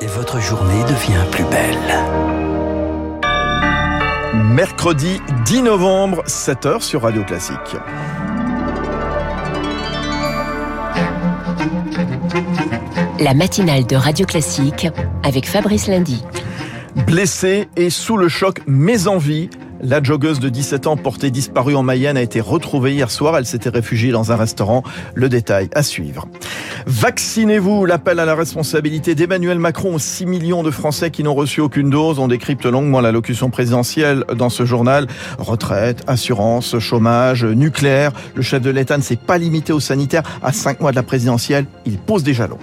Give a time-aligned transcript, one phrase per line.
[0.00, 1.76] et votre journée devient plus belle.
[4.54, 7.76] Mercredi 10 novembre, 7h sur Radio Classique.
[13.20, 14.88] La matinale de Radio Classique
[15.24, 16.24] avec Fabrice Lundy.
[17.06, 21.76] Blessée et sous le choc, mais en vie, la joggeuse de 17 ans portée disparue
[21.76, 23.36] en Mayenne a été retrouvée hier soir.
[23.36, 24.82] Elle s'était réfugiée dans un restaurant.
[25.14, 26.28] Le détail à suivre.
[26.86, 27.86] Vaccinez-vous.
[27.86, 31.90] L'appel à la responsabilité d'Emmanuel Macron aux 6 millions de Français qui n'ont reçu aucune
[31.90, 32.18] dose.
[32.18, 35.06] On décrypte longuement la locution présidentielle dans ce journal.
[35.38, 38.12] Retraite, assurance, chômage, nucléaire.
[38.34, 40.24] Le chef de l'État ne s'est pas limité aux sanitaires.
[40.42, 42.58] À 5 mois de la présidentielle, il pose des jalons.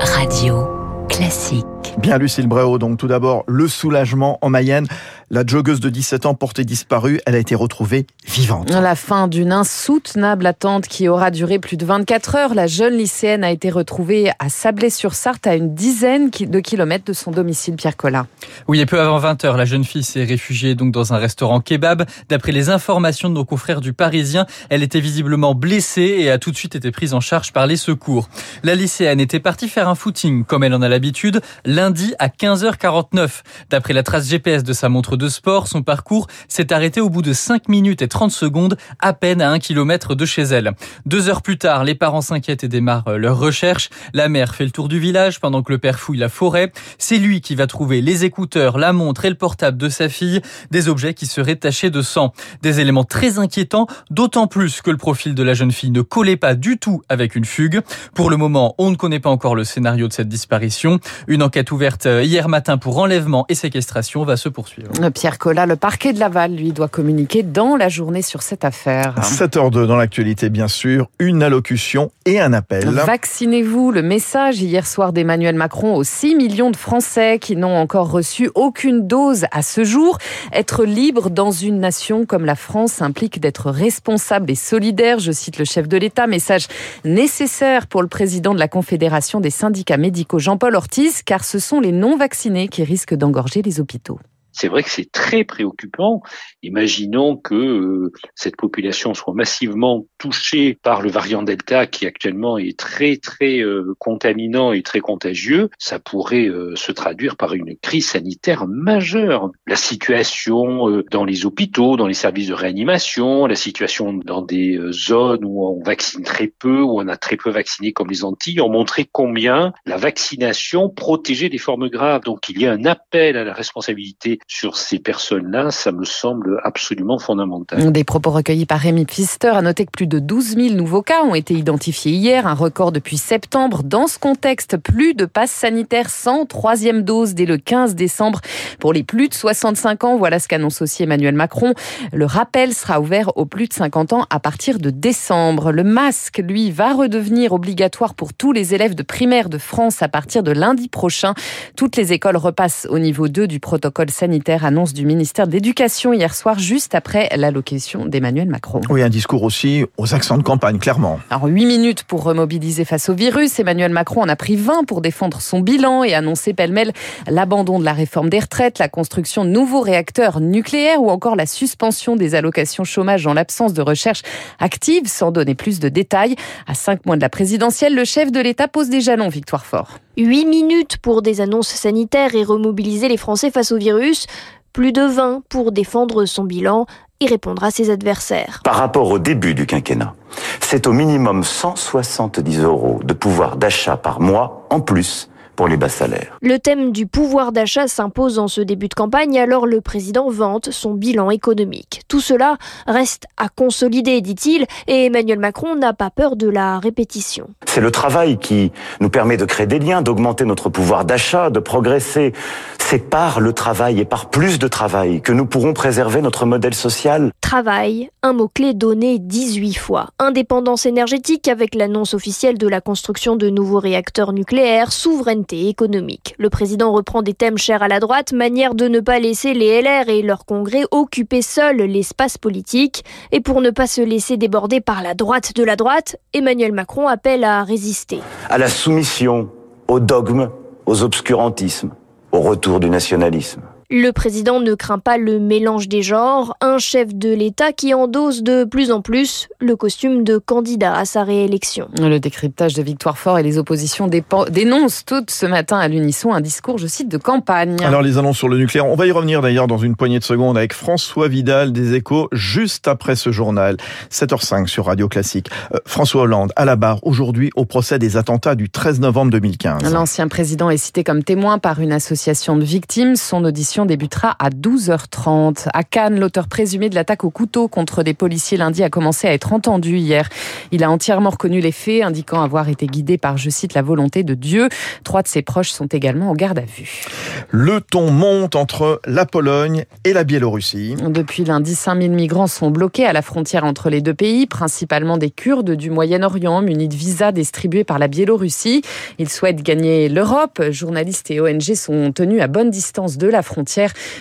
[0.00, 0.66] Radio
[1.08, 1.66] classique.
[1.98, 4.86] Bien Lucille Bréau, donc tout d'abord le soulagement en Mayenne.
[5.34, 8.68] La joggeuse de 17 ans portée disparue, elle a été retrouvée vivante.
[8.70, 12.54] La fin d'une insoutenable attente qui aura duré plus de 24 heures.
[12.54, 17.30] La jeune lycéenne a été retrouvée à Sablé-sur-Sarthe, à une dizaine de kilomètres de son
[17.30, 18.26] domicile, Pierre Collin.
[18.68, 21.62] Oui, et peu avant 20 heures, la jeune fille s'est réfugiée donc dans un restaurant
[21.62, 22.04] kebab.
[22.28, 26.50] D'après les informations de nos confrères du Parisien, elle était visiblement blessée et a tout
[26.50, 28.28] de suite été prise en charge par les secours.
[28.64, 33.40] La lycéenne était partie faire un footing, comme elle en a l'habitude, lundi à 15h49.
[33.70, 37.22] D'après la trace GPS de sa montre de sport, son parcours s'est arrêté au bout
[37.22, 40.72] de 5 minutes et 30 secondes, à peine à 1 km de chez elle.
[41.06, 43.88] Deux heures plus tard, les parents s'inquiètent et démarrent euh, leur recherche.
[44.14, 46.72] La mère fait le tour du village pendant que le père fouille la forêt.
[46.98, 50.42] C'est lui qui va trouver les écouteurs, la montre et le portable de sa fille,
[50.72, 52.32] des objets qui seraient tachés de sang.
[52.62, 56.36] Des éléments très inquiétants, d'autant plus que le profil de la jeune fille ne collait
[56.36, 57.80] pas du tout avec une fugue.
[58.14, 60.98] Pour le moment, on ne connaît pas encore le scénario de cette disparition.
[61.28, 64.90] Une enquête ouverte euh, hier matin pour enlèvement et séquestration va se poursuivre.
[65.10, 69.14] Pierre Collat, le parquet de Laval, lui, doit communiquer dans la journée sur cette affaire.
[69.20, 72.88] 7h02 dans l'actualité, bien sûr, une allocution et un appel.
[72.88, 78.10] Vaccinez-vous, le message hier soir d'Emmanuel Macron aux 6 millions de Français qui n'ont encore
[78.10, 80.18] reçu aucune dose à ce jour.
[80.52, 85.58] Être libre dans une nation comme la France implique d'être responsable et solidaire, je cite
[85.58, 86.68] le chef de l'État, message
[87.04, 91.80] nécessaire pour le président de la Confédération des syndicats médicaux Jean-Paul Ortiz, car ce sont
[91.80, 94.18] les non-vaccinés qui risquent d'engorger les hôpitaux
[94.52, 96.22] c'est vrai que c'est très préoccupant.
[96.62, 102.78] Imaginons que euh, cette population soit massivement touchée par le variant Delta qui actuellement est
[102.78, 105.70] très très euh, contaminant et très contagieux.
[105.78, 109.50] Ça pourrait euh, se traduire par une crise sanitaire majeure.
[109.66, 115.44] La situation dans les hôpitaux, dans les services de réanimation, la situation dans des zones
[115.44, 118.70] où on vaccine très peu, où on a très peu vacciné comme les Antilles, ont
[118.70, 122.22] montré combien la vaccination protégeait des formes graves.
[122.24, 126.60] Donc il y a un appel à la responsabilité sur ces personnes-là, ça me semble
[126.64, 127.92] absolument fondamental.
[127.92, 129.48] Des propos recueillis par Rémi Pfister.
[129.48, 132.92] À noter que plus de 12 000 nouveaux cas ont été identifiés hier, un record
[132.92, 133.82] depuis septembre.
[133.82, 138.40] Dans ce contexte, plus de passes sanitaires sans troisième dose dès le 15 décembre
[138.78, 140.16] pour les plus de 65 ans.
[140.16, 141.74] Voilà ce qu'annonce aussi Emmanuel Macron.
[142.12, 145.72] Le rappel sera ouvert aux plus de 50 ans à partir de décembre.
[145.72, 150.08] Le masque, lui, va redevenir obligatoire pour tous les élèves de primaire de France à
[150.08, 151.34] partir de lundi prochain.
[151.76, 154.31] Toutes les écoles repassent au niveau 2 du protocole sanitaire
[154.62, 158.80] annonce du ministère de l'Éducation hier soir, juste après l'allocation d'Emmanuel Macron.
[158.88, 161.20] Oui, un discours aussi aux accents de campagne, clairement.
[161.30, 163.58] Alors, 8 minutes pour remobiliser face au virus.
[163.58, 166.92] Emmanuel Macron en a pris 20 pour défendre son bilan et annoncer pêle-mêle
[167.28, 171.46] l'abandon de la réforme des retraites, la construction de nouveaux réacteurs nucléaires ou encore la
[171.46, 174.22] suspension des allocations chômage en l'absence de recherche
[174.58, 176.36] active, sans donner plus de détails.
[176.66, 179.98] À 5 mois de la présidentielle, le chef de l'État pose des jalons, Victoire Fort.
[180.16, 184.26] 8 minutes pour des annonces sanitaires et remobiliser les Français face au virus,
[184.72, 186.86] plus de 20 pour défendre son bilan
[187.20, 188.60] et répondre à ses adversaires.
[188.64, 190.14] Par rapport au début du quinquennat,
[190.60, 195.88] c'est au minimum 170 euros de pouvoir d'achat par mois en plus pour les bas
[195.88, 196.38] salaires.
[196.40, 200.70] Le thème du pouvoir d'achat s'impose en ce début de campagne, alors le président vante
[200.70, 202.02] son bilan économique.
[202.08, 202.56] Tout cela
[202.86, 207.48] reste à consolider, dit-il, et Emmanuel Macron n'a pas peur de la répétition.
[207.66, 211.60] C'est le travail qui nous permet de créer des liens, d'augmenter notre pouvoir d'achat, de
[211.60, 212.32] progresser.
[212.78, 216.74] C'est par le travail et par plus de travail que nous pourrons préserver notre modèle
[216.74, 217.30] social.
[217.40, 220.08] Travail, un mot-clé donné 18 fois.
[220.18, 226.34] Indépendance énergétique avec l'annonce officielle de la construction de nouveaux réacteurs nucléaires, souveraineté économique.
[226.38, 229.82] Le président reprend des thèmes chers à la droite, manière de ne pas laisser les
[229.82, 233.04] LR et leur congrès occuper seuls l'espace politique.
[233.32, 237.08] Et pour ne pas se laisser déborder par la droite de la droite, Emmanuel Macron
[237.08, 238.20] appelle à résister.
[238.48, 239.50] À la soumission,
[239.88, 240.50] au dogme,
[240.86, 241.90] aux obscurantismes
[242.32, 243.60] au retour du nationalisme.
[243.94, 248.42] Le président ne craint pas le mélange des genres, un chef de l'État qui endosse
[248.42, 251.88] de plus en plus le costume de candidat à sa réélection.
[252.00, 254.08] Le décryptage de Victoire Fort et les oppositions
[254.48, 257.84] dénoncent toutes ce matin à l'unisson un discours, je cite, de campagne.
[257.84, 260.24] Alors les annonces sur le nucléaire, on va y revenir d'ailleurs dans une poignée de
[260.24, 263.76] secondes avec François Vidal des Échos juste après ce journal.
[264.10, 265.50] 7h05 sur Radio Classique.
[265.74, 269.92] Euh, François Hollande à la barre aujourd'hui au procès des attentats du 13 novembre 2015.
[269.92, 273.16] L'ancien président est cité comme témoin par une association de victimes.
[273.16, 275.68] Son audition débutera à 12h30.
[275.72, 279.32] À Cannes, l'auteur présumé de l'attaque au couteau contre des policiers lundi a commencé à
[279.32, 280.28] être entendu hier.
[280.70, 284.22] Il a entièrement reconnu les faits, indiquant avoir été guidé par, je cite, la volonté
[284.22, 284.68] de Dieu.
[285.04, 287.04] Trois de ses proches sont également au garde à vue.
[287.50, 290.94] Le ton monte entre la Pologne et la Biélorussie.
[291.08, 295.30] Depuis lundi, 5000 migrants sont bloqués à la frontière entre les deux pays, principalement des
[295.30, 298.82] Kurdes du Moyen-Orient, munis de visas distribués par la Biélorussie.
[299.18, 300.62] Ils souhaitent gagner l'Europe.
[300.70, 303.71] Journalistes et ONG sont tenus à bonne distance de la frontière.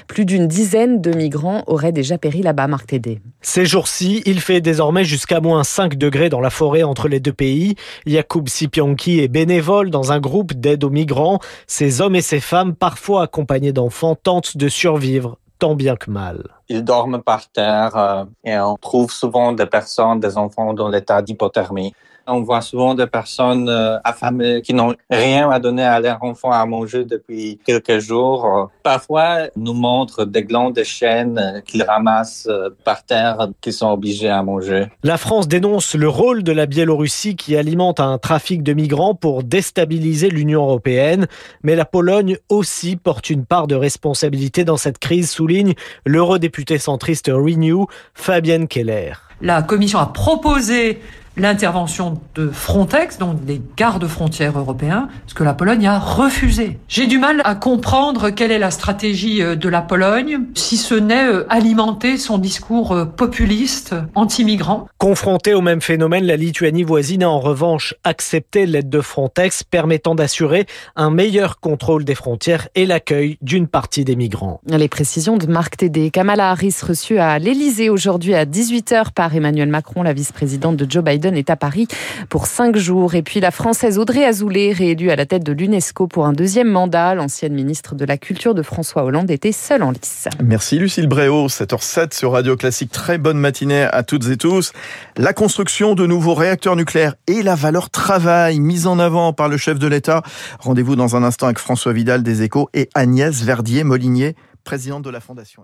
[0.07, 3.21] Plus d'une dizaine de migrants auraient déjà péri là-bas, Marc Tédé.
[3.42, 7.33] Ces jours-ci, il fait désormais jusqu'à moins 5 degrés dans la forêt entre les deux
[7.33, 7.75] pays.
[8.06, 11.39] Yacoub Sipianki est bénévole dans un groupe d'aide aux migrants.
[11.68, 16.44] Ces hommes et ces femmes, parfois accompagnés d'enfants, tentent de survivre tant bien que mal.
[16.71, 21.21] Ils dorment par terre euh, et on trouve souvent des personnes, des enfants dans l'état
[21.21, 21.94] d'hypothermie.
[22.27, 26.51] On voit souvent des personnes euh, affamées qui n'ont rien à donner à leurs enfants
[26.51, 28.69] à manger depuis quelques jours.
[28.83, 34.29] Parfois, nous montrent des glands de chêne qu'ils ramassent euh, par terre, qu'ils sont obligés
[34.29, 34.85] à manger.
[35.03, 39.44] La France dénonce le rôle de la Biélorussie qui alimente un trafic de migrants pour
[39.44, 41.27] déstabiliser l'Union européenne.
[41.63, 45.73] Mais la Pologne aussi porte une part de responsabilité dans cette crise, souligne
[46.06, 49.13] l'eurodéputé centriste Renew, Fabienne Keller.
[49.42, 51.02] La Commission a proposé
[51.38, 56.78] l'intervention de Frontex, donc des gardes frontières européens, ce que la Pologne a refusé.
[56.88, 60.95] J'ai du mal à comprendre quelle est la stratégie euh, de la Pologne, si ce
[60.95, 64.88] n'est euh, alimenter son discours euh, populiste, anti-migrant.
[64.98, 70.16] Confrontée au même phénomène, la Lituanie voisine a en revanche accepté l'aide de Frontex permettant
[70.16, 74.60] d'assurer un meilleur contrôle des frontières et l'accueil d'une partie des migrants.
[74.68, 76.12] Les précisions de Marc Tédé.
[76.12, 81.04] Kamala Harris reçue à l'Elysée aujourd'hui à 18h par Emmanuel Macron, la vice-présidente de Joe
[81.04, 81.88] Biden est à Paris
[82.29, 83.15] pour cinq jours.
[83.15, 86.68] Et puis la Française Audrey Azoulay, réélue à la tête de l'UNESCO pour un deuxième
[86.68, 87.15] mandat.
[87.15, 90.27] L'ancienne ministre de la Culture de François Hollande était seule en lice.
[90.44, 92.91] Merci Lucille Bréau, 7h07 sur Radio Classique.
[92.91, 94.73] Très bonne matinée à toutes et tous.
[95.18, 99.57] La construction de nouveaux réacteurs nucléaires et la valeur travail mise en avant par le
[99.57, 100.23] chef de l'État.
[100.59, 105.19] Rendez-vous dans un instant avec François Vidal des Échos et Agnès Verdier-Molinier, présidente de la
[105.19, 105.63] Fondation.